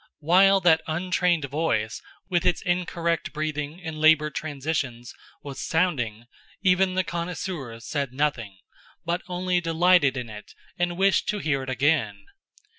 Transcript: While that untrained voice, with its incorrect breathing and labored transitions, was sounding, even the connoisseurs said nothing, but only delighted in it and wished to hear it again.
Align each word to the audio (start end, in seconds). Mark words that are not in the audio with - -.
While 0.17 0.61
that 0.61 0.81
untrained 0.87 1.45
voice, 1.45 2.01
with 2.27 2.43
its 2.43 2.63
incorrect 2.63 3.33
breathing 3.33 3.79
and 3.83 4.01
labored 4.01 4.33
transitions, 4.33 5.13
was 5.43 5.59
sounding, 5.59 6.25
even 6.63 6.95
the 6.95 7.03
connoisseurs 7.03 7.85
said 7.85 8.11
nothing, 8.11 8.57
but 9.05 9.21
only 9.27 9.61
delighted 9.61 10.17
in 10.17 10.27
it 10.27 10.55
and 10.75 10.97
wished 10.97 11.29
to 11.29 11.37
hear 11.37 11.61
it 11.61 11.69
again. 11.69 12.25